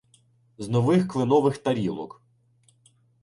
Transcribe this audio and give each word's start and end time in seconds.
З 0.57 0.69
нових 0.69 1.07
кленових 1.07 1.57
тарілок: 1.57 2.21